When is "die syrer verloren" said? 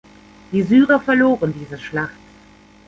0.51-1.53